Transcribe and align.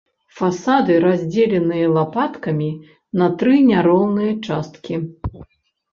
Фасады 0.37 0.95
раздзеленыя 1.03 1.91
лапаткамі 1.97 2.69
на 3.23 3.27
тры 3.43 3.55
няроўныя 3.69 4.33
часткі. 4.47 4.95